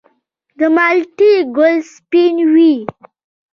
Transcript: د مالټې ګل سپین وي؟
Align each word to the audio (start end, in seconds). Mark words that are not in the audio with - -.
د 0.57 0.59
مالټې 0.75 1.33
ګل 1.55 1.75
سپین 1.93 2.35
وي؟ 2.53 2.73